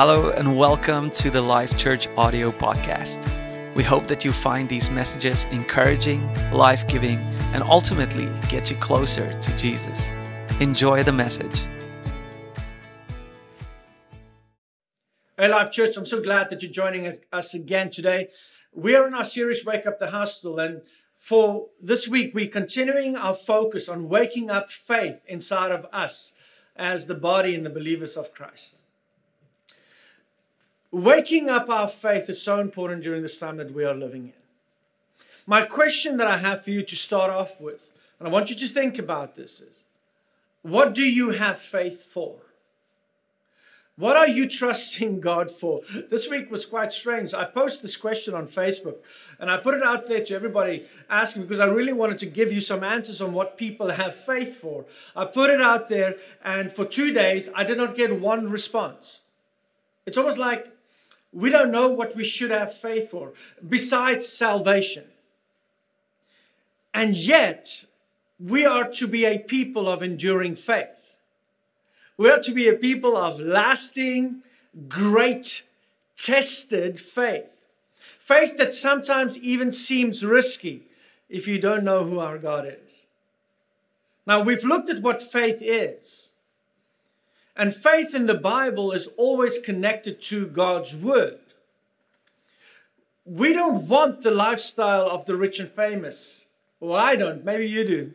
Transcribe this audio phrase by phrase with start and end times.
[0.00, 3.18] Hello, and welcome to the Life Church audio podcast.
[3.74, 6.22] We hope that you find these messages encouraging,
[6.52, 7.18] life giving,
[7.52, 10.08] and ultimately get you closer to Jesus.
[10.60, 11.64] Enjoy the message.
[15.36, 18.28] Hey, Life Church, I'm so glad that you're joining us again today.
[18.72, 20.82] We are in our series, Wake Up the Hostel, and
[21.18, 26.34] for this week, we're continuing our focus on waking up faith inside of us
[26.76, 28.76] as the body and the believers of Christ.
[30.90, 34.32] Waking up our faith is so important during this time that we are living in.
[35.46, 37.80] My question that I have for you to start off with,
[38.18, 39.84] and I want you to think about this, is
[40.62, 42.36] what do you have faith for?
[43.96, 45.82] What are you trusting God for?
[46.10, 47.34] This week was quite strange.
[47.34, 48.96] I posted this question on Facebook
[49.38, 52.50] and I put it out there to everybody asking because I really wanted to give
[52.50, 54.86] you some answers on what people have faith for.
[55.14, 59.20] I put it out there and for two days I did not get one response.
[60.06, 60.72] It's almost like
[61.32, 63.32] we don't know what we should have faith for
[63.66, 65.04] besides salvation.
[66.94, 67.84] And yet,
[68.40, 71.14] we are to be a people of enduring faith.
[72.16, 74.42] We are to be a people of lasting,
[74.88, 75.62] great,
[76.16, 77.46] tested faith.
[78.18, 80.82] Faith that sometimes even seems risky
[81.28, 83.06] if you don't know who our God is.
[84.26, 86.30] Now, we've looked at what faith is.
[87.58, 91.40] And faith in the Bible is always connected to God's Word.
[93.24, 96.46] We don't want the lifestyle of the rich and famous.
[96.78, 97.44] Well, I don't.
[97.44, 98.12] Maybe you do.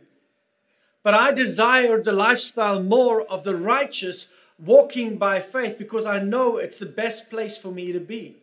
[1.04, 4.28] But I desire the lifestyle more of the righteous
[4.58, 8.38] walking by faith because I know it's the best place for me to be.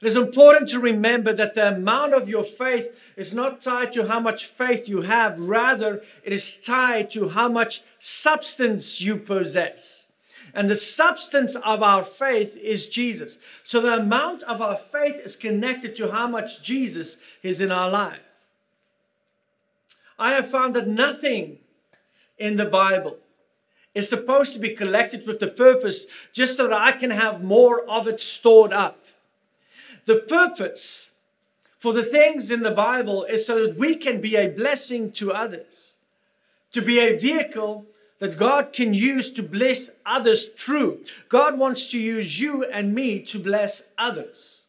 [0.00, 4.08] It is important to remember that the amount of your faith is not tied to
[4.08, 10.10] how much faith you have, rather, it is tied to how much substance you possess.
[10.54, 13.38] And the substance of our faith is Jesus.
[13.62, 17.88] So the amount of our faith is connected to how much Jesus is in our
[17.88, 18.18] life.
[20.18, 21.58] I have found that nothing
[22.38, 23.18] in the Bible
[23.94, 27.88] is supposed to be collected with the purpose just so that I can have more
[27.88, 28.98] of it stored up.
[30.06, 31.12] The purpose
[31.78, 35.30] for the things in the Bible is so that we can be a blessing to
[35.32, 35.98] others,
[36.72, 37.86] to be a vehicle
[38.22, 41.00] that God can use to bless others through.
[41.28, 44.66] God wants to use you and me to bless others.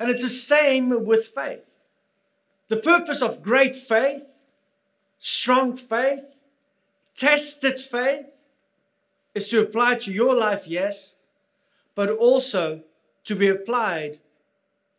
[0.00, 1.62] And it's the same with faith.
[2.66, 4.26] The purpose of great faith,
[5.20, 6.24] strong faith,
[7.14, 8.26] tested faith
[9.36, 11.14] is to apply to your life, yes,
[11.94, 12.80] but also
[13.22, 14.18] to be applied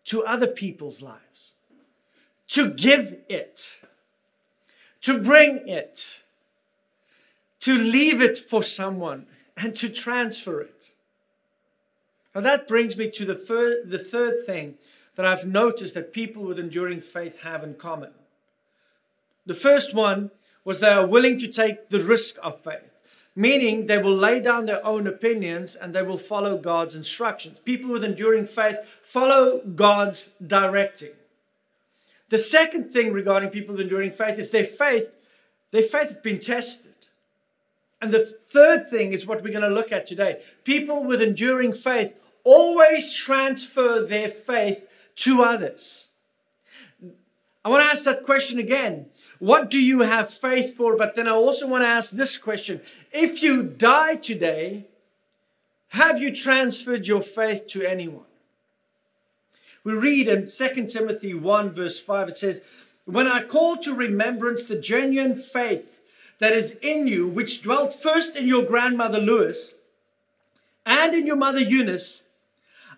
[0.06, 1.56] to other people's lives,
[2.48, 3.82] to give it,
[5.02, 6.22] to bring it,
[7.62, 9.26] to leave it for someone,
[9.58, 10.92] and to transfer it.
[12.34, 14.76] Now, that brings me to the, third, the third thing
[15.16, 18.12] that I've noticed that people with enduring faith have in common.
[19.46, 20.32] The first one
[20.64, 22.92] was they are willing to take the risk of faith
[23.36, 27.60] meaning they will lay down their own opinions and they will follow God's instructions.
[27.60, 31.12] People with enduring faith follow God's directing.
[32.30, 35.10] The second thing regarding people with enduring faith is their faith,
[35.72, 36.91] their faith has been tested.
[38.02, 40.42] And the third thing is what we're going to look at today.
[40.64, 46.08] People with enduring faith always transfer their faith to others.
[47.64, 49.06] I want to ask that question again.
[49.38, 50.98] What do you have faith for?
[50.98, 52.82] But then I also want to ask this question
[53.12, 54.88] If you die today,
[55.90, 58.26] have you transferred your faith to anyone?
[59.84, 62.62] We read in 2 Timothy 1, verse 5, it says,
[63.06, 65.91] When I call to remembrance the genuine faith
[66.42, 69.76] that is in you, which dwelt first in your grandmother Lois
[70.88, 72.24] and in your mother Eunice,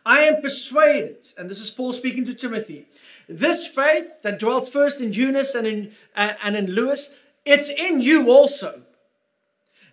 [0.05, 2.87] I am persuaded, and this is Paul speaking to Timothy,
[3.27, 7.99] this faith that dwelt first in Eunice and in, uh, and in Lois, it's in
[7.99, 8.81] you also.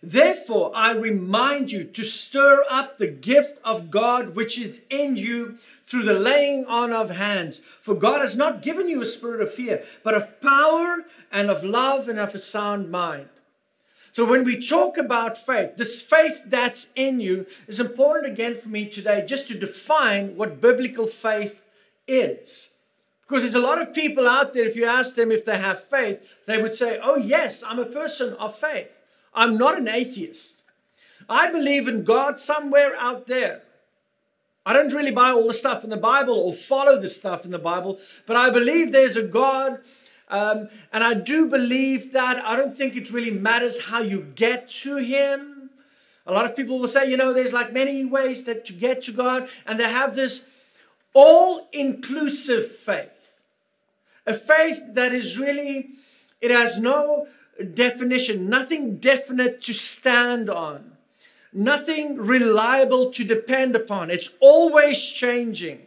[0.00, 5.59] Therefore, I remind you to stir up the gift of God which is in you
[5.89, 7.63] through the laying on of hands.
[7.83, 11.65] For God has not given you a spirit of fear, but of power and of
[11.65, 13.28] love and of a sound mind.
[14.12, 18.68] So, when we talk about faith, this faith that's in you is important again for
[18.68, 21.62] me today just to define what biblical faith
[22.09, 22.71] is.
[23.22, 25.84] Because there's a lot of people out there, if you ask them if they have
[25.84, 28.89] faith, they would say, Oh, yes, I'm a person of faith.
[29.33, 30.63] I'm not an atheist.
[31.28, 33.63] I believe in God somewhere out there.
[34.66, 37.51] I don't really buy all the stuff in the Bible or follow the stuff in
[37.51, 39.78] the Bible, but I believe there's a God.
[40.30, 44.71] Um, and I do believe that I don't think it really matters how you get
[44.84, 45.71] to Him.
[46.27, 49.03] A lot of people will say, you know, there's like many ways that to get
[49.03, 50.44] to God, and they have this
[51.12, 53.10] all inclusive faith.
[54.27, 55.91] A faith that is really,
[56.41, 57.27] it has no
[57.74, 60.92] definition, nothing definite to stand on,
[61.53, 64.10] nothing reliable to depend upon.
[64.10, 65.80] It's always changing.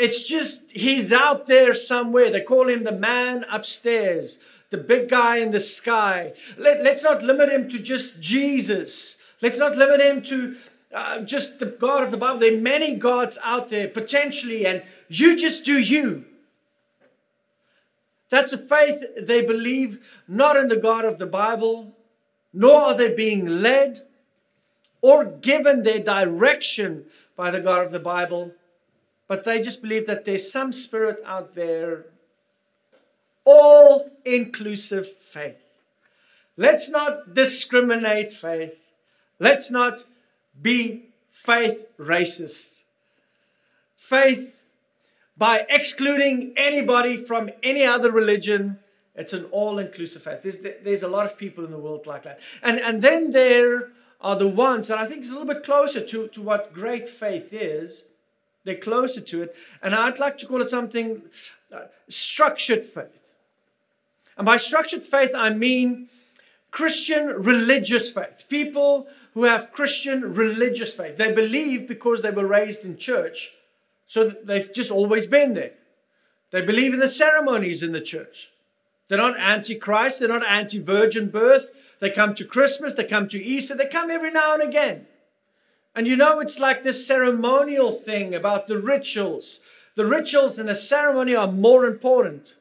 [0.00, 2.30] It's just, he's out there somewhere.
[2.30, 6.32] They call him the man upstairs, the big guy in the sky.
[6.56, 9.18] Let, let's not limit him to just Jesus.
[9.42, 10.56] Let's not limit him to
[10.94, 12.40] uh, just the God of the Bible.
[12.40, 16.24] There are many gods out there potentially, and you just do you.
[18.30, 21.94] That's a faith they believe not in the God of the Bible,
[22.54, 24.00] nor are they being led
[25.02, 27.04] or given their direction
[27.36, 28.52] by the God of the Bible,
[29.30, 32.06] but they just believe that there's some spirit out there,
[33.44, 35.62] all inclusive faith.
[36.56, 38.74] Let's not discriminate faith.
[39.38, 40.02] Let's not
[40.60, 42.82] be faith racist.
[43.96, 44.62] Faith
[45.38, 48.80] by excluding anybody from any other religion.
[49.14, 50.42] It's an all inclusive faith.
[50.42, 52.40] There's, there's a lot of people in the world like that.
[52.64, 53.90] And, and then there
[54.20, 57.08] are the ones that I think is a little bit closer to, to what great
[57.08, 58.06] faith is.
[58.64, 59.56] They're closer to it.
[59.82, 61.22] And I'd like to call it something
[61.72, 63.06] uh, structured faith.
[64.36, 66.08] And by structured faith, I mean
[66.70, 68.46] Christian religious faith.
[68.48, 71.16] People who have Christian religious faith.
[71.16, 73.52] They believe because they were raised in church
[74.10, 75.70] so they've just always been there.
[76.50, 78.50] They believe in the ceremonies in the church.
[79.06, 81.70] They're not anti Christ, they're not anti virgin birth.
[82.00, 85.06] They come to Christmas, they come to Easter, they come every now and again.
[85.94, 89.60] And you know, it's like this ceremonial thing about the rituals.
[89.96, 92.54] The rituals and the ceremony are more important.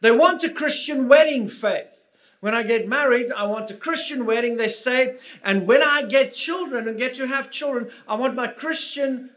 [0.00, 2.00] They want a Christian wedding faith.
[2.40, 5.16] When I get married, I want a Christian wedding, they say.
[5.42, 9.30] And when I get children and get to have children, I want my Christian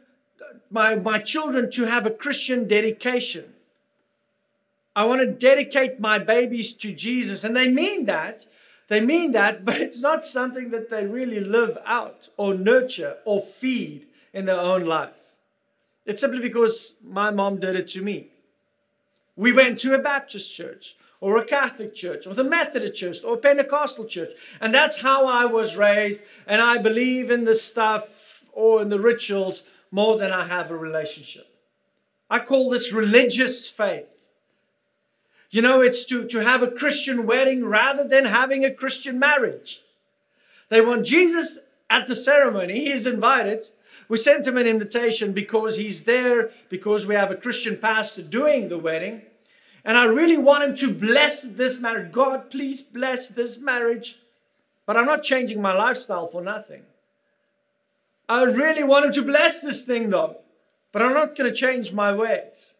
[0.69, 3.53] my, my children to have a Christian dedication.
[4.95, 7.43] I want to dedicate my babies to Jesus.
[7.43, 8.45] And they mean that.
[8.89, 13.41] They mean that, but it's not something that they really live out or nurture or
[13.41, 15.13] feed in their own life.
[16.05, 18.27] It's simply because my mom did it to me.
[19.35, 23.35] We went to a Baptist church or a Catholic church or the Methodist church or
[23.35, 24.31] a Pentecostal church.
[24.59, 26.23] And that's how I was raised.
[26.47, 30.77] And I believe in the stuff or in the rituals more than I have a
[30.77, 31.47] relationship.
[32.29, 34.07] I call this religious faith.
[35.49, 39.81] You know, it's to, to have a Christian wedding rather than having a Christian marriage.
[40.69, 41.59] They want Jesus
[41.89, 42.81] at the ceremony.
[42.81, 43.67] He is invited.
[44.07, 48.69] We sent him an invitation because he's there, because we have a Christian pastor doing
[48.69, 49.23] the wedding.
[49.83, 52.11] And I really want him to bless this marriage.
[52.11, 54.19] God, please bless this marriage.
[54.85, 56.83] But I'm not changing my lifestyle for nothing.
[58.27, 60.37] I really want him to bless this thing though,
[60.91, 62.75] but I'm not going to change my ways.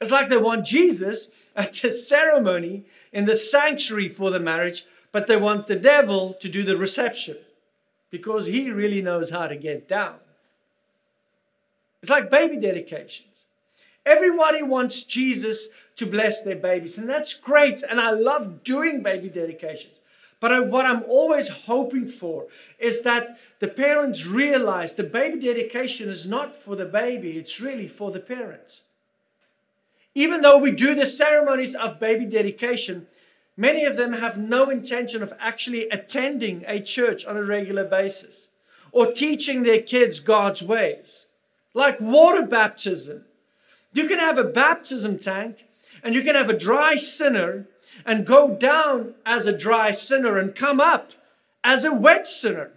[0.00, 5.26] It's like they want Jesus at the ceremony in the sanctuary for the marriage, but
[5.26, 7.36] they want the devil to do the reception
[8.10, 10.16] because he really knows how to get down.
[12.02, 13.46] It's like baby dedications.
[14.06, 17.82] Everybody wants Jesus to bless their babies, and that's great.
[17.82, 19.94] And I love doing baby dedications.
[20.40, 22.46] But I, what I'm always hoping for
[22.78, 27.88] is that the parents realize the baby dedication is not for the baby, it's really
[27.88, 28.82] for the parents.
[30.18, 33.06] Even though we do the ceremonies of baby dedication,
[33.56, 38.48] many of them have no intention of actually attending a church on a regular basis
[38.90, 41.28] or teaching their kids God's ways.
[41.72, 43.26] Like water baptism.
[43.92, 45.66] You can have a baptism tank
[46.02, 47.68] and you can have a dry sinner
[48.04, 51.12] and go down as a dry sinner and come up
[51.62, 52.72] as a wet sinner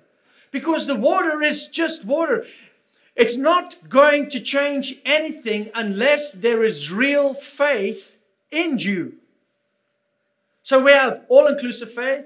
[0.51, 2.45] because the water is just water.
[3.15, 8.15] It's not going to change anything unless there is real faith
[8.49, 9.15] in you.
[10.63, 12.25] So we have all inclusive faith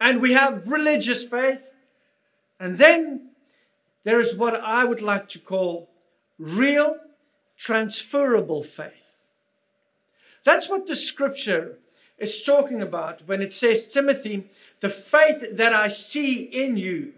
[0.00, 1.60] and we have religious faith.
[2.58, 3.30] And then
[4.04, 5.90] there is what I would like to call
[6.38, 6.96] real
[7.56, 8.92] transferable faith.
[10.44, 11.78] That's what the scripture
[12.16, 14.48] is talking about when it says, Timothy,
[14.80, 17.12] the faith that I see in you,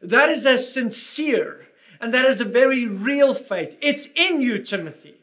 [0.00, 1.67] that is a sincere
[2.00, 3.76] and that is a very real faith.
[3.80, 5.14] It's in you, Timothy.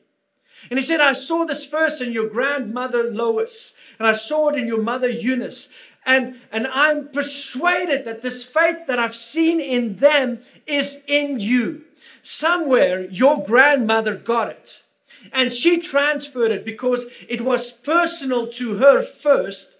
[0.69, 4.57] And he said, I saw this first in your grandmother Lois, and I saw it
[4.57, 5.69] in your mother Eunice.
[6.05, 11.83] And, and I'm persuaded that this faith that I've seen in them is in you.
[12.21, 14.83] Somewhere your grandmother got it.
[15.31, 19.77] And she transferred it because it was personal to her first.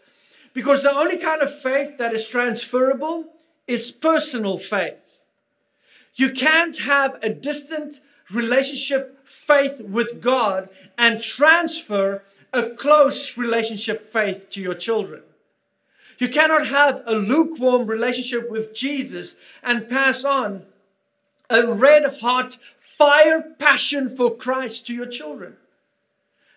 [0.54, 3.26] Because the only kind of faith that is transferable
[3.68, 5.05] is personal faith.
[6.16, 8.00] You can't have a distant
[8.32, 15.22] relationship faith with God and transfer a close relationship faith to your children.
[16.18, 20.64] You cannot have a lukewarm relationship with Jesus and pass on
[21.50, 25.58] a red hot fire passion for Christ to your children.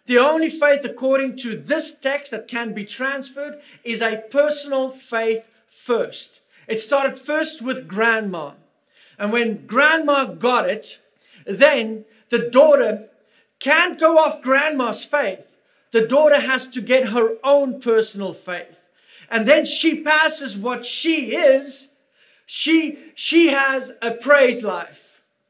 [0.07, 5.47] The only faith, according to this text, that can be transferred is a personal faith
[5.69, 6.41] first.
[6.67, 8.53] It started first with grandma.
[9.19, 11.01] And when grandma got it,
[11.45, 13.09] then the daughter
[13.59, 15.47] can't go off grandma's faith.
[15.91, 18.77] The daughter has to get her own personal faith.
[19.31, 21.93] And then she passes what she is.
[22.47, 25.09] She, she has a praise life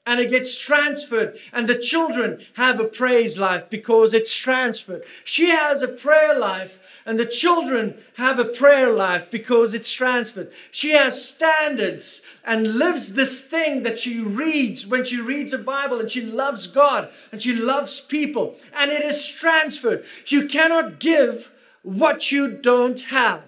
[0.09, 1.39] and it gets transferred.
[1.53, 5.03] And the children have a praise life because it's transferred.
[5.23, 10.53] She has a prayer life, and the children have a prayer life because it's transferred.
[10.71, 16.01] She has standards and lives this thing that she reads when she reads a Bible,
[16.01, 20.05] and she loves God and she loves people, and it is transferred.
[20.27, 21.51] You cannot give
[21.83, 23.43] what you don't have.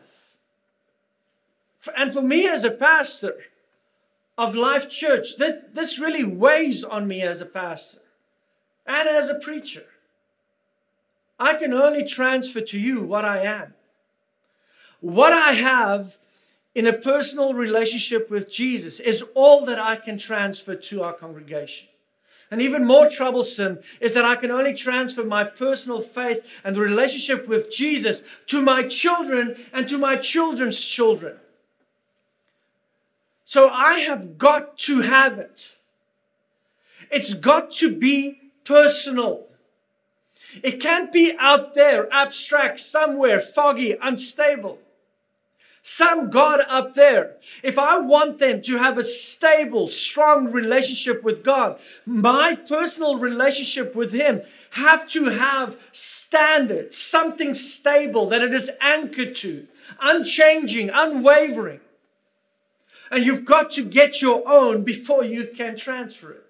[1.94, 3.34] And for me as a pastor,
[4.38, 7.98] of Life Church, that this really weighs on me as a pastor
[8.86, 9.84] and as a preacher.
[11.40, 13.72] I can only transfer to you what I am.
[15.00, 16.18] What I have
[16.74, 21.88] in a personal relationship with Jesus is all that I can transfer to our congregation.
[22.50, 26.80] And even more troublesome is that I can only transfer my personal faith and the
[26.80, 31.36] relationship with Jesus to my children and to my children's children.
[33.44, 35.76] So I have got to have it.
[37.10, 39.49] It's got to be personal.
[40.62, 44.78] It can't be out there, abstract, somewhere, foggy, unstable.
[45.82, 47.36] Some God up there.
[47.62, 53.94] If I want them to have a stable, strong relationship with God, my personal relationship
[53.94, 59.66] with Him have to have standards, something stable that it is anchored to,
[60.00, 61.80] unchanging, unwavering.
[63.10, 66.49] And you've got to get your own before you can transfer it.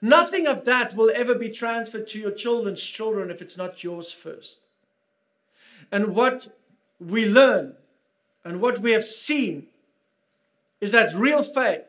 [0.00, 4.12] Nothing of that will ever be transferred to your children's children if it's not yours
[4.12, 4.60] first.
[5.90, 6.54] And what
[7.00, 7.74] we learn
[8.44, 9.66] and what we have seen
[10.80, 11.82] is that real faith,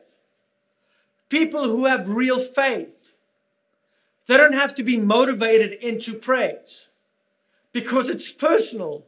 [1.28, 3.12] people who have real faith,
[4.26, 6.88] they don't have to be motivated into praise
[7.72, 9.04] because it's personal.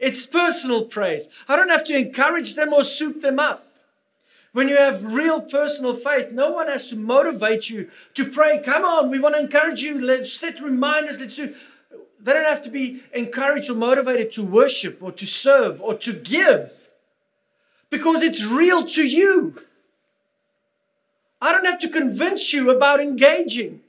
[0.00, 1.28] It's personal praise.
[1.48, 3.71] I don't have to encourage them or soup them up.
[4.52, 8.62] When you have real personal faith, no one has to motivate you to pray.
[8.62, 10.00] Come on, we want to encourage you.
[10.00, 11.20] Let's set reminders.
[11.20, 11.54] Let's do.
[12.20, 16.12] They don't have to be encouraged or motivated to worship or to serve or to
[16.12, 16.72] give
[17.90, 19.56] because it's real to you.
[21.40, 23.80] I don't have to convince you about engaging.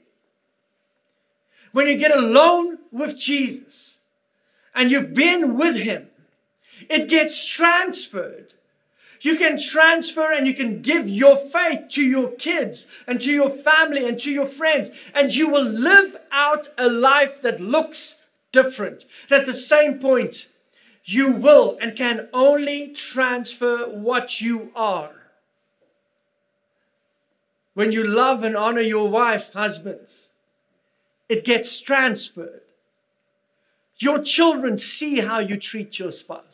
[1.72, 3.98] When you get alone with Jesus
[4.74, 6.08] and you've been with Him,
[6.88, 8.54] it gets transferred
[9.24, 13.50] you can transfer and you can give your faith to your kids and to your
[13.50, 18.16] family and to your friends, and you will live out a life that looks
[18.52, 19.06] different.
[19.30, 20.48] And at the same point,
[21.04, 25.12] you will and can only transfer what you are.
[27.72, 30.32] When you love and honor your wife, husbands,
[31.30, 32.60] it gets transferred.
[33.96, 36.53] Your children see how you treat your spouse.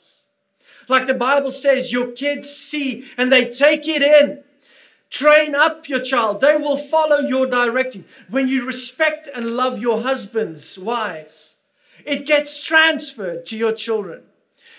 [0.90, 4.42] Like the Bible says, your kids see and they take it in.
[5.08, 6.40] Train up your child.
[6.40, 8.04] They will follow your directing.
[8.28, 11.60] When you respect and love your husbands, wives,
[12.04, 14.22] it gets transferred to your children.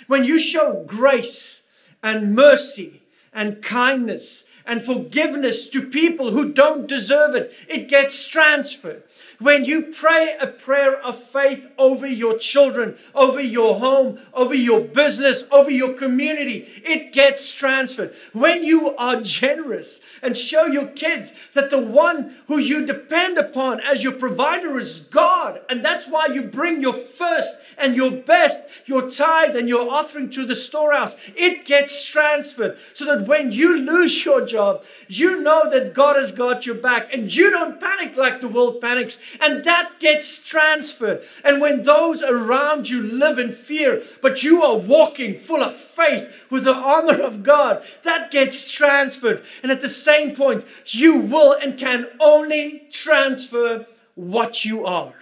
[0.07, 1.63] When you show grace
[2.03, 9.03] and mercy and kindness and forgiveness to people who don't deserve it, it gets transferred.
[9.41, 14.81] When you pray a prayer of faith over your children, over your home, over your
[14.81, 18.13] business, over your community, it gets transferred.
[18.33, 23.79] When you are generous and show your kids that the one who you depend upon
[23.79, 28.65] as your provider is God, and that's why you bring your first and your best,
[28.85, 33.79] your tithe and your offering to the storehouse, it gets transferred so that when you
[33.79, 38.15] lose your job, you know that God has got your back and you don't panic
[38.15, 41.23] like the world panics and that gets transferred.
[41.43, 46.29] And when those around you live in fear, but you are walking full of faith
[46.49, 49.43] with the armor of God, that gets transferred.
[49.63, 53.85] And at the same point, you will and can only transfer
[54.15, 55.13] what you are.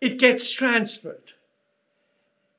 [0.00, 1.34] It gets transferred.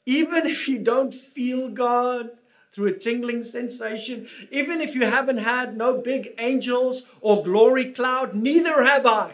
[0.05, 2.31] Even if you don't feel God,
[2.71, 4.27] through a tingling sensation.
[4.49, 9.33] Even if you haven't had no big angels or glory cloud, neither have I.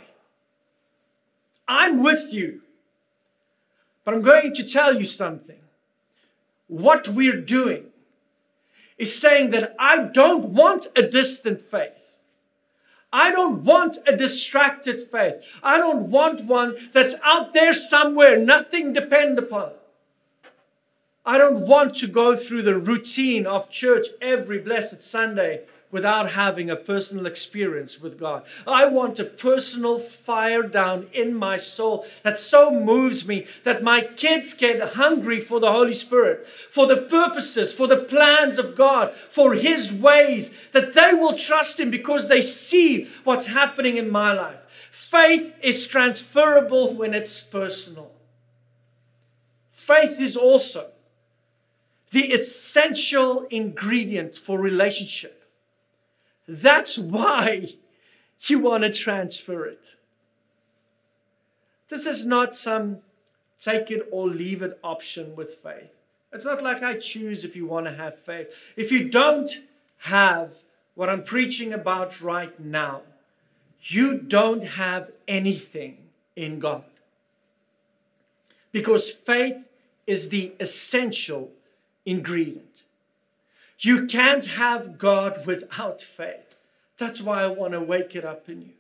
[1.68, 2.62] I'm with you.
[4.06, 5.60] But I'm going to tell you something.
[6.68, 7.86] What we're doing
[8.98, 11.92] is saying that I don't want a distant faith.
[13.12, 15.36] I don't want a distracted faith.
[15.64, 19.72] I don't want one that's out there somewhere, nothing depend upon.
[21.26, 26.70] I don't want to go through the routine of church every blessed Sunday without having
[26.70, 28.44] a personal experience with God.
[28.66, 34.02] I want a personal fire down in my soul that so moves me that my
[34.02, 39.14] kids get hungry for the Holy Spirit, for the purposes, for the plans of God,
[39.14, 44.34] for His ways, that they will trust Him because they see what's happening in my
[44.34, 44.60] life.
[44.92, 48.12] Faith is transferable when it's personal.
[49.72, 50.92] Faith is also
[52.12, 55.47] the essential ingredient for relationship.
[56.48, 57.74] That's why
[58.42, 59.96] you want to transfer it.
[61.90, 63.00] This is not some
[63.60, 65.92] take it or leave it option with faith.
[66.32, 68.48] It's not like I choose if you want to have faith.
[68.76, 69.50] If you don't
[70.00, 70.52] have
[70.96, 73.02] what I'm preaching about right now,
[73.82, 75.98] you don't have anything
[76.36, 76.84] in God.
[78.72, 79.58] Because faith
[80.06, 81.52] is the essential
[82.06, 82.84] ingredient.
[83.80, 86.56] You can't have God without faith.
[86.98, 88.74] That's why I want to wake it up in you.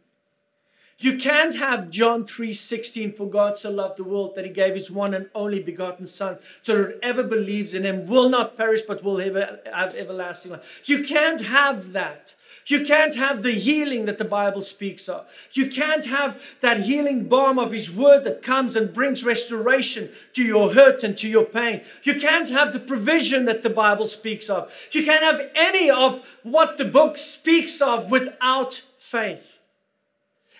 [0.99, 4.89] You can't have John 3:16 for God so loved the world that he gave his
[4.89, 9.03] one and only begotten son so that whoever believes in him will not perish but
[9.03, 10.81] will have, have everlasting life.
[10.85, 12.35] You can't have that
[12.67, 15.25] you can't have the healing that the Bible speaks of.
[15.53, 20.43] You can't have that healing balm of His Word that comes and brings restoration to
[20.43, 21.81] your hurt and to your pain.
[22.03, 24.71] You can't have the provision that the Bible speaks of.
[24.91, 29.46] You can't have any of what the book speaks of without faith.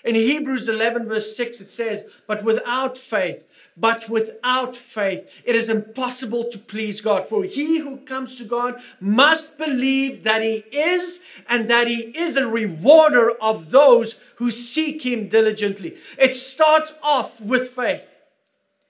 [0.08, 5.70] In Hebrews 11, verse 6, it says, But without faith, but without faith, it is
[5.70, 7.28] impossible to please God.
[7.28, 12.38] For he who comes to God must believe that he is and that he is
[12.38, 15.98] a rewarder of those who seek him diligently.
[16.18, 18.08] It starts off with faith.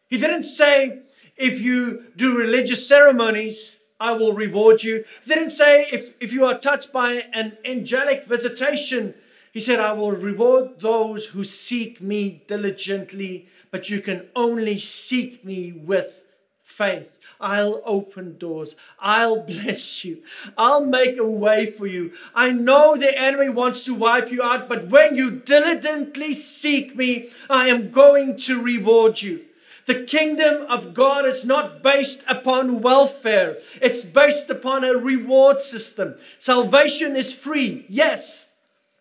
[0.09, 0.99] He didn't say,
[1.35, 5.03] if you do religious ceremonies, I will reward you.
[5.25, 9.15] He didn't say, if, if you are touched by an angelic visitation,
[9.51, 15.43] he said, I will reward those who seek me diligently but you can only seek
[15.43, 16.23] me with
[16.63, 17.19] faith.
[17.39, 18.75] I'll open doors.
[18.99, 20.23] I'll bless you.
[20.57, 22.13] I'll make a way for you.
[22.33, 27.29] I know the enemy wants to wipe you out, but when you diligently seek me,
[27.49, 29.43] I am going to reward you.
[29.85, 36.15] The kingdom of God is not based upon welfare, it's based upon a reward system.
[36.39, 38.46] Salvation is free, yes.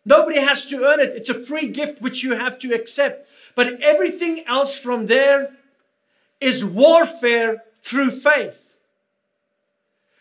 [0.07, 3.29] Nobody has to earn it, it's a free gift which you have to accept.
[3.57, 5.51] But everything else from there
[6.41, 8.71] is warfare through faith.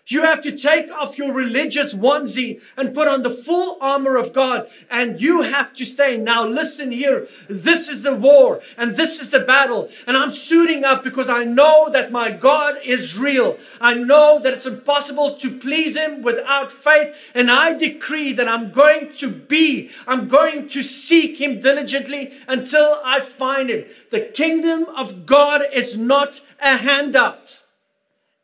[0.08, 4.34] You have to take off your religious onesie and put on the full armor of
[4.34, 4.70] God.
[4.88, 7.28] And you have to say, now listen here.
[7.50, 9.90] This is the war and this is the battle.
[10.06, 13.58] And I'm suiting up because I know that my God is real.
[13.82, 17.16] I know that it's impossible to please Him without faith.
[17.34, 23.02] And I decree that I'm going to be, I'm going to seek Him diligently until
[23.04, 23.86] I find Him.
[24.12, 27.65] The kingdom of God is not a handout.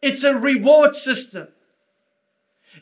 [0.01, 1.47] It's a reward system.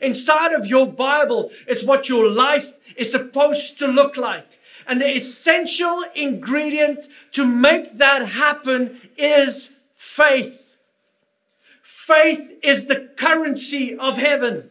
[0.00, 4.58] Inside of your Bible is what your life is supposed to look like.
[4.86, 10.66] And the essential ingredient to make that happen is faith.
[11.82, 14.70] Faith is the currency of heaven.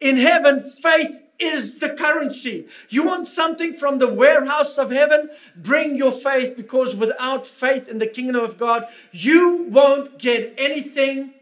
[0.00, 2.66] In heaven, faith is the currency.
[2.88, 5.30] You want something from the warehouse of heaven?
[5.56, 11.32] Bring your faith because without faith in the kingdom of God, you won't get anything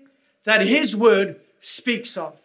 [0.45, 2.37] that His word speaks of.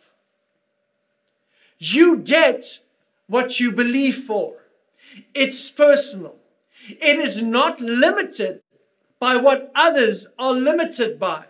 [1.77, 2.79] You get
[3.27, 4.55] what you believe for.
[5.33, 6.35] It's personal.
[6.89, 8.61] It is not limited
[9.19, 11.45] by what others are limited by.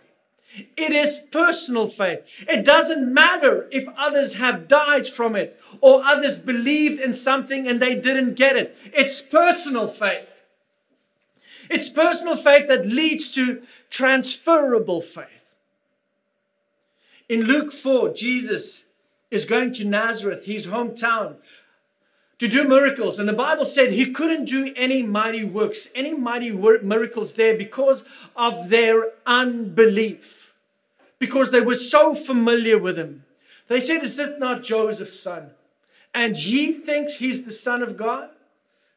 [0.54, 2.20] It is personal faith.
[2.48, 7.80] It doesn't matter if others have died from it or others believed in something and
[7.80, 8.76] they didn't get it.
[8.92, 10.28] It's personal faith.
[11.68, 15.26] It's personal faith that leads to transferable faith.
[17.28, 18.84] In Luke 4, Jesus
[19.30, 21.36] is going to Nazareth, his hometown,
[22.38, 23.18] to do miracles.
[23.18, 28.06] And the Bible said he couldn't do any mighty works, any mighty miracles there because
[28.36, 30.43] of their unbelief
[31.24, 33.24] because they were so familiar with him.
[33.68, 35.52] They said, Is this not Joseph's son?
[36.12, 38.28] And he thinks he's the son of God?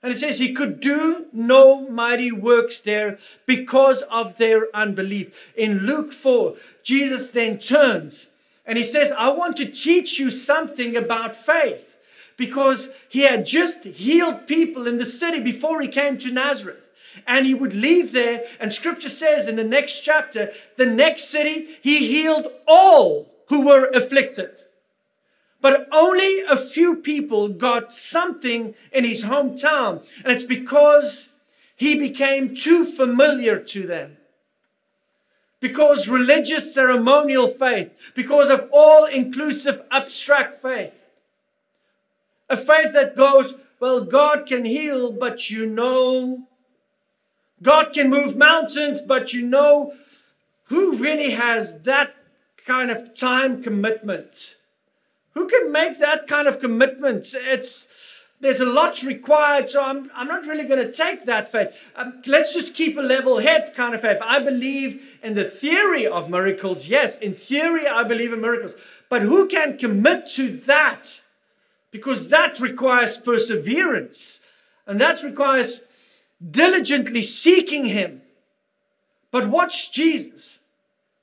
[0.04, 5.54] And it says he could do no mighty works there because of their unbelief.
[5.56, 8.28] In Luke 4, Jesus then turns
[8.66, 11.96] and he says, I want to teach you something about faith
[12.36, 16.84] because he had just healed people in the city before he came to Nazareth.
[17.26, 21.78] And he would leave there, and scripture says in the next chapter, the next city,
[21.82, 24.52] he healed all who were afflicted.
[25.62, 30.06] But only a few people got something in his hometown.
[30.24, 31.32] And it's because
[31.76, 34.18] he became too familiar to them.
[35.60, 40.94] Because religious ceremonial faith, because of all inclusive abstract faith.
[42.50, 46.48] A faith that goes, well, God can heal, but you know.
[47.62, 49.94] God can move mountains, but you know.
[50.66, 52.14] Who really has that
[52.66, 54.56] kind of time commitment?
[55.34, 57.34] Who can make that kind of commitment?
[57.34, 57.88] It's
[58.40, 61.76] there's a lot required, so I'm, I'm not really going to take that faith.
[61.96, 64.20] Um, let's just keep a level head kind of faith.
[64.22, 66.88] I believe in the theory of miracles.
[66.88, 68.76] Yes, in theory, I believe in miracles.
[69.10, 71.22] But who can commit to that?
[71.90, 74.42] Because that requires perseverance
[74.86, 75.86] and that requires
[76.52, 78.22] diligently seeking Him.
[79.32, 80.60] But watch Jesus.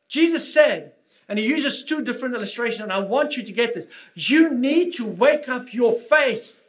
[0.08, 0.92] Jesus said,
[1.28, 3.86] and he uses two different illustrations, and I want you to get this.
[4.14, 6.60] You need to wake up your faith.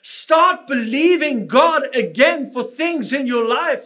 [0.00, 3.84] Start believing God again for things in your life.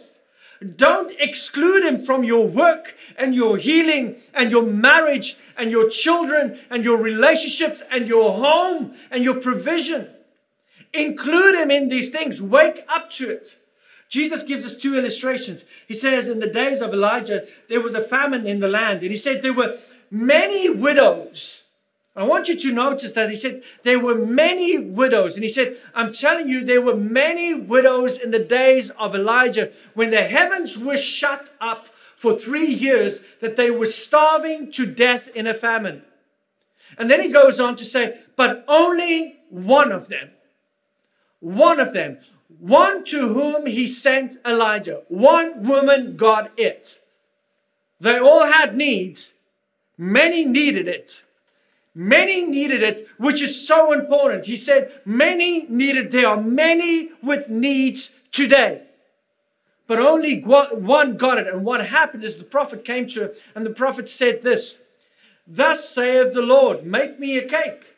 [0.75, 6.59] Don't exclude Him from your work and your healing and your marriage and your children
[6.71, 10.07] and your relationships and your home and your provision.
[10.93, 12.41] Include Him in these things.
[12.41, 13.59] Wake up to it.
[14.09, 15.65] Jesus gives us two illustrations.
[15.87, 19.11] He says, In the days of Elijah, there was a famine in the land, and
[19.11, 19.77] He said there were
[20.09, 21.63] many widows.
[22.17, 25.35] I want you to notice that he said there were many widows.
[25.35, 29.71] And he said, I'm telling you, there were many widows in the days of Elijah
[29.93, 35.29] when the heavens were shut up for three years, that they were starving to death
[35.35, 36.01] in a famine.
[36.97, 40.31] And then he goes on to say, but only one of them,
[41.39, 42.17] one of them,
[42.59, 47.01] one to whom he sent Elijah, one woman got it.
[47.99, 49.33] They all had needs,
[49.97, 51.23] Many needed it.
[51.95, 54.45] Many needed it, which is so important.
[54.45, 58.83] He said, Many needed, there are many with needs today.
[59.87, 61.47] But only one got it.
[61.47, 64.81] And what happened is the prophet came to her, and the prophet said this
[65.47, 67.95] Thus saith the Lord, make me a cake.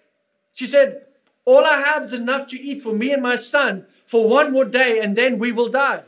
[0.53, 1.01] She said,
[1.43, 4.65] All I have is enough to eat for me and my son for one more
[4.65, 6.01] day, and then we will die.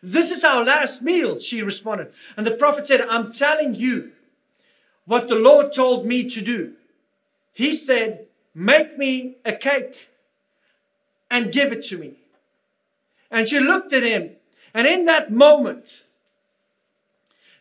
[0.00, 2.12] This is our last meal, she responded.
[2.36, 4.12] And the prophet said, I'm telling you,
[5.04, 6.74] what the Lord told me to do.
[7.52, 10.10] He said, Make me a cake
[11.28, 12.12] and give it to me.
[13.32, 14.36] And she looked at him,
[14.72, 16.04] and in that moment,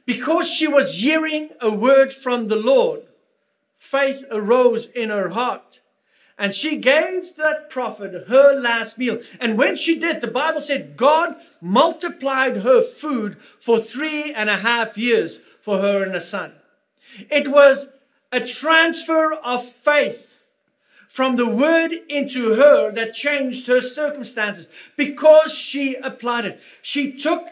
[0.05, 3.01] because she was hearing a word from the Lord,
[3.79, 5.81] faith arose in her heart.
[6.37, 9.19] And she gave that prophet her last meal.
[9.39, 14.57] And when she did, the Bible said God multiplied her food for three and a
[14.57, 16.53] half years for her and her son.
[17.31, 17.91] It was
[18.31, 20.43] a transfer of faith
[21.09, 26.61] from the word into her that changed her circumstances because she applied it.
[26.83, 27.47] She took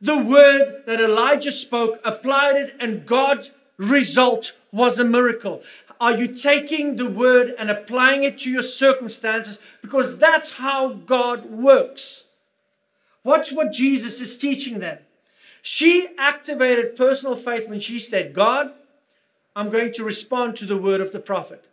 [0.00, 5.62] the word that Elijah spoke, applied it, and God's result was a miracle.
[6.00, 9.60] Are you taking the word and applying it to your circumstances?
[9.80, 12.24] Because that's how God works.
[13.22, 14.98] Watch what Jesus is teaching them.
[15.62, 18.72] She activated personal faith when she said, God,
[19.56, 21.64] I'm going to respond to the word of the prophet.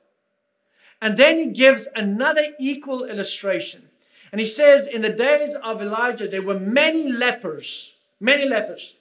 [1.01, 3.89] And then he gives another equal illustration.
[4.31, 8.95] And he says, In the days of Elijah, there were many lepers, many lepers,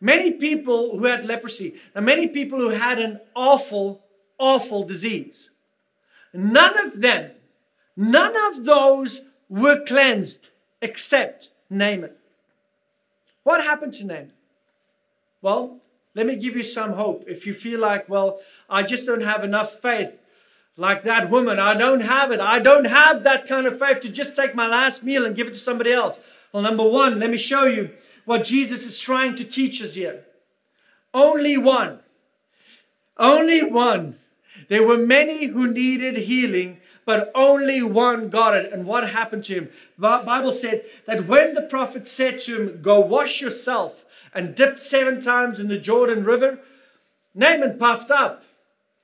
[0.00, 4.02] many people who had leprosy, and many people who had an awful,
[4.38, 5.50] awful disease.
[6.32, 7.32] None of them,
[7.96, 12.12] none of those were cleansed except Naaman.
[13.42, 14.32] What happened to Naaman?
[15.40, 15.78] Well,
[16.14, 17.24] let me give you some hope.
[17.26, 20.18] If you feel like, well, I just don't have enough faith,
[20.76, 22.40] like that woman, I don't have it.
[22.40, 25.48] I don't have that kind of faith to just take my last meal and give
[25.48, 26.20] it to somebody else.
[26.52, 27.90] Well, number one, let me show you
[28.24, 30.24] what Jesus is trying to teach us here.
[31.12, 32.00] Only one.
[33.16, 34.18] Only one.
[34.68, 38.72] There were many who needed healing, but only one got it.
[38.72, 39.70] And what happened to him?
[39.96, 44.04] The Bible said that when the prophet said to him, Go wash yourself
[44.34, 46.60] and dip seven times in the Jordan River,
[47.34, 48.44] Naaman puffed up.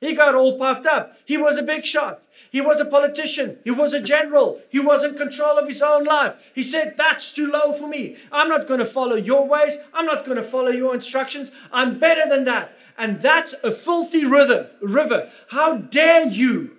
[0.01, 1.17] He got all puffed up.
[1.25, 2.23] He was a big shot.
[2.51, 3.59] He was a politician.
[3.65, 4.61] He was a general.
[4.69, 6.35] He was in control of his own life.
[6.55, 8.17] He said, That's too low for me.
[8.31, 9.79] I'm not going to follow your ways.
[9.95, 11.51] I'm not going to follow your instructions.
[11.73, 12.77] I'm better than that.
[12.97, 14.71] And that's a filthy river.
[14.81, 15.31] river.
[15.49, 16.77] How dare you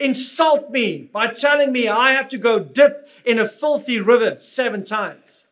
[0.00, 4.84] insult me by telling me I have to go dip in a filthy river seven
[4.84, 5.46] times?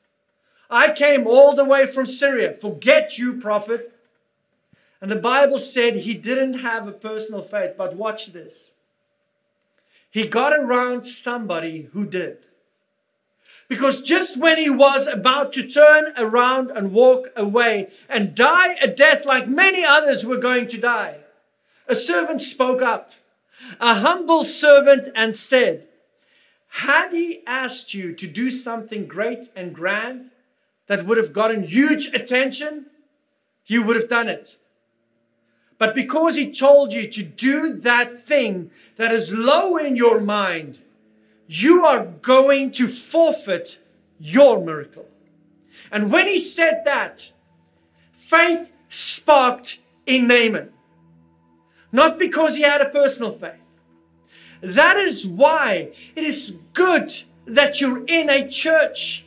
[0.68, 2.54] I came all the way from Syria.
[2.54, 3.92] Forget you, prophet.
[5.00, 8.74] And the Bible said he didn't have a personal faith, but watch this.
[10.10, 12.46] He got around somebody who did.
[13.70, 18.88] Because just when he was about to turn around and walk away and die a
[18.88, 21.18] death like many others were going to die,
[21.86, 23.12] a servant spoke up,
[23.80, 25.86] a humble servant, and said,
[26.66, 30.32] Had he asked you to do something great and grand
[30.88, 32.86] that would have gotten huge attention,
[33.66, 34.58] you would have done it.
[35.78, 40.80] But because he told you to do that thing that is low in your mind,
[41.52, 43.80] you are going to forfeit
[44.18, 45.06] your miracle.
[45.90, 47.32] And when he said that,
[48.16, 50.70] faith sparked in Naaman.
[51.90, 53.54] Not because he had a personal faith.
[54.60, 57.12] That is why it is good
[57.46, 59.24] that you're in a church.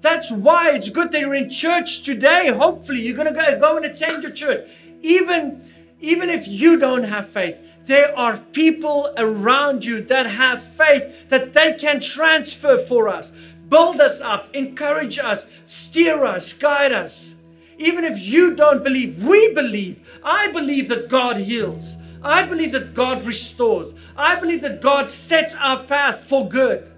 [0.00, 2.48] That's why it's good that you're in church today.
[2.48, 4.66] Hopefully, you're going to go and attend your church
[5.04, 11.28] even, even if you don't have faith, there are people around you that have faith
[11.28, 13.32] that they can transfer for us,
[13.68, 17.34] build us up, encourage us, steer us, guide us.
[17.76, 19.98] Even if you don't believe, we believe.
[20.22, 21.96] I believe that God heals.
[22.22, 23.92] I believe that God restores.
[24.16, 26.90] I believe that God sets our path for good.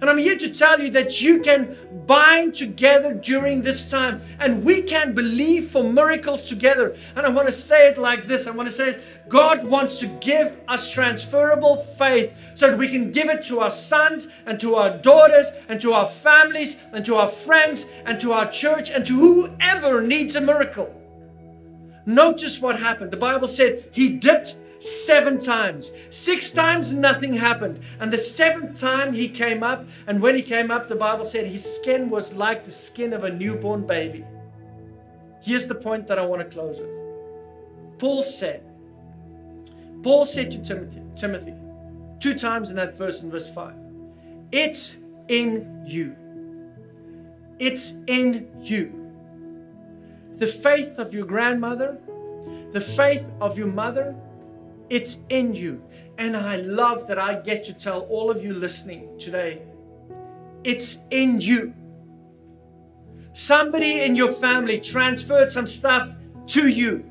[0.00, 4.64] And I'm here to tell you that you can bind together during this time and
[4.64, 6.96] we can believe for miracles together.
[7.14, 10.06] And I want to say it like this I want to say, God wants to
[10.06, 14.76] give us transferable faith so that we can give it to our sons and to
[14.76, 19.06] our daughters and to our families and to our friends and to our church and
[19.06, 20.96] to whoever needs a miracle.
[22.06, 23.10] Notice what happened.
[23.10, 25.92] The Bible said he dipped seven times.
[26.10, 27.80] Six times nothing happened.
[28.00, 31.46] And the seventh time he came up, and when he came up, the Bible said
[31.46, 34.24] his skin was like the skin of a newborn baby.
[35.42, 36.90] Here's the point that I want to close with.
[37.98, 38.62] Paul said,
[40.02, 41.54] Paul said to Timothy, Timothy,
[42.18, 43.74] two times in that verse in verse 5,
[44.50, 44.96] it's
[45.28, 46.16] in you.
[47.58, 48.96] It's in you.
[50.38, 51.98] The faith of your grandmother,
[52.72, 54.16] the faith of your mother,
[54.90, 55.82] it's in you.
[56.18, 59.62] And I love that I get to tell all of you listening today
[60.62, 61.72] it's in you.
[63.32, 66.10] Somebody in your family transferred some stuff
[66.48, 67.04] to you.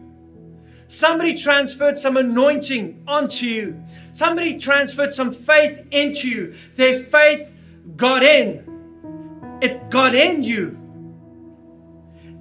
[0.88, 3.84] Somebody transferred some anointing onto you.
[4.14, 6.56] Somebody transferred some faith into you.
[6.76, 7.52] Their faith
[7.96, 9.60] got in.
[9.62, 10.78] It got in you.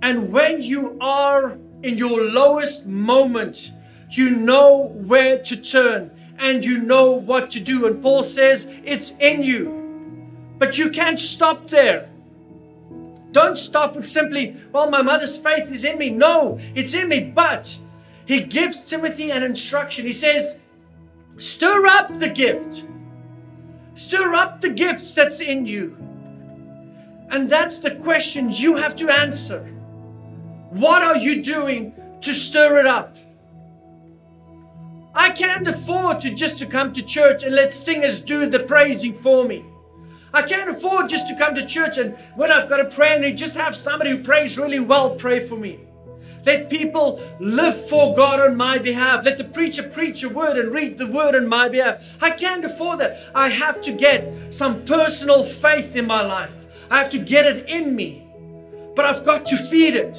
[0.02, 3.72] And when you are in your lowest moment,
[4.10, 7.86] you know where to turn and you know what to do.
[7.86, 9.74] And Paul says it's in you.
[10.58, 12.08] But you can't stop there.
[13.32, 16.10] Don't stop with simply, well, my mother's faith is in me.
[16.10, 17.30] No, it's in me.
[17.34, 17.76] But
[18.26, 20.06] he gives Timothy an instruction.
[20.06, 20.58] He says,
[21.36, 22.88] stir up the gift.
[23.94, 25.96] Stir up the gifts that's in you.
[27.30, 29.60] And that's the question you have to answer.
[30.70, 33.16] What are you doing to stir it up?
[35.18, 39.12] I can't afford to just to come to church and let singers do the praising
[39.12, 39.64] for me.
[40.32, 43.36] I can't afford just to come to church and when I've got a prayer need,
[43.36, 45.80] just have somebody who prays really well pray for me.
[46.46, 49.24] Let people live for God on my behalf.
[49.24, 52.00] Let the preacher preach a word and read the word on my behalf.
[52.20, 53.20] I can't afford that.
[53.34, 56.52] I have to get some personal faith in my life.
[56.92, 58.24] I have to get it in me.
[58.94, 60.16] But I've got to feed it.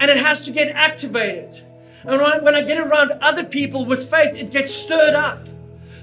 [0.00, 1.67] And it has to get activated.
[2.04, 5.46] And when I get around other people with faith, it gets stirred up.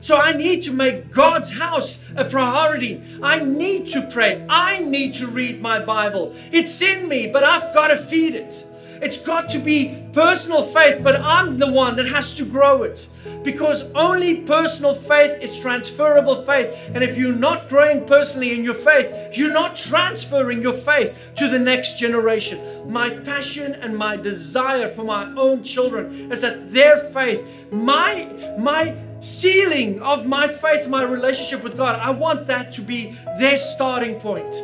[0.02, 3.02] So I need to make God's house a priority.
[3.24, 4.46] I need to pray.
[4.48, 6.36] I need to read my Bible.
[6.52, 8.64] It's in me, but I've got to feed it.
[9.02, 13.08] It's got to be personal faith, but I'm the one that has to grow it.
[13.44, 16.74] Because only personal faith is transferable faith.
[16.94, 21.48] And if you're not growing personally in your faith, you're not transferring your faith to
[21.48, 22.92] the next generation.
[22.92, 28.96] My passion and my desire for my own children is that their faith, my, my
[29.22, 34.20] ceiling of my faith, my relationship with God, I want that to be their starting
[34.20, 34.56] point.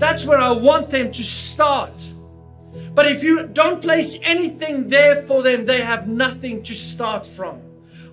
[0.00, 1.92] That's where I want them to start.
[2.94, 7.60] But if you don't place anything there for them, they have nothing to start from.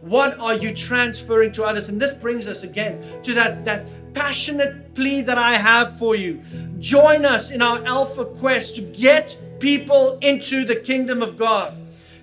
[0.01, 1.89] What are you transferring to others?
[1.89, 6.41] And this brings us again to that, that passionate plea that I have for you.
[6.79, 11.75] Join us in our Alpha quest to get people into the kingdom of God.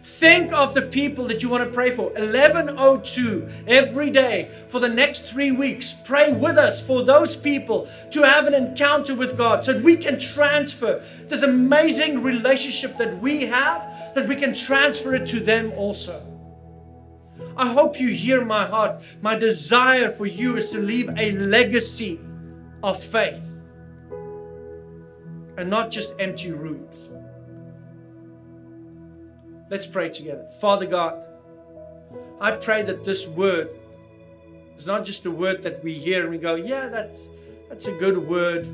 [0.04, 2.10] Think of the people that you want to pray for.
[2.10, 5.96] 1102 every day for the next three weeks.
[6.04, 9.96] Pray with us for those people to have an encounter with God so that we
[9.96, 15.72] can transfer this amazing relationship that we have, that we can transfer it to them
[15.72, 16.22] also.
[17.56, 19.00] I hope you hear my heart.
[19.22, 22.20] My desire for you is to leave a legacy
[22.82, 23.54] of faith
[25.56, 27.08] and not just empty rooms.
[29.74, 30.46] Let's pray together.
[30.60, 31.20] Father God,
[32.40, 33.70] I pray that this word
[34.78, 37.28] is not just a word that we hear and we go, yeah, that's,
[37.68, 38.68] that's a good word,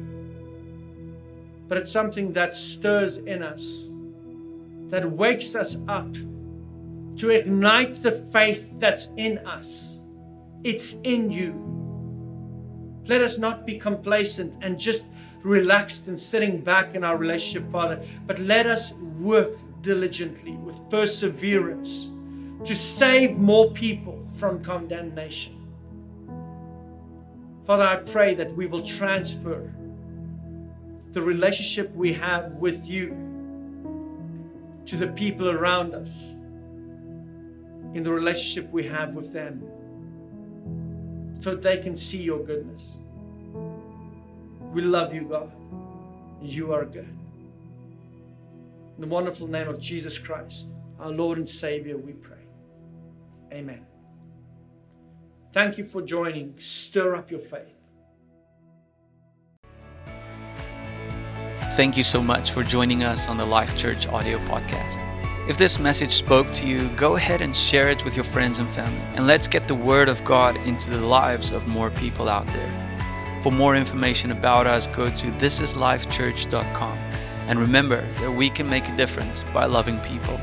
[1.68, 3.88] but it's something that stirs in us,
[4.90, 6.12] that wakes us up
[7.16, 10.00] to ignite the faith that's in us.
[10.64, 11.54] It's in you.
[13.06, 15.08] Let us not be complacent and just
[15.42, 22.08] relaxed and sitting back in our relationship, Father, but let us work diligently with perseverance
[22.64, 25.56] to save more people from condemnation.
[27.66, 29.72] Father, I pray that we will transfer
[31.12, 33.16] the relationship we have with you
[34.86, 36.34] to the people around us
[37.94, 39.62] in the relationship we have with them
[41.40, 42.98] so that they can see your goodness.
[44.72, 45.50] We love you, God.
[46.42, 47.19] You are good.
[49.00, 52.44] In the wonderful name of Jesus Christ, our Lord and Savior, we pray.
[53.50, 53.86] Amen.
[55.54, 56.54] Thank you for joining.
[56.58, 57.72] Stir up your faith.
[61.76, 64.98] Thank you so much for joining us on the Life Church audio podcast.
[65.48, 68.68] If this message spoke to you, go ahead and share it with your friends and
[68.68, 69.16] family.
[69.16, 73.40] And let's get the Word of God into the lives of more people out there.
[73.42, 77.09] For more information about us, go to thisislifechurch.com.
[77.50, 80.40] And remember that we can make a difference by loving people.